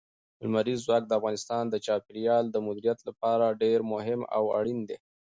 [0.43, 4.97] لمریز ځواک د افغانستان د چاپیریال د مدیریت لپاره ډېر مهم او اړین دي.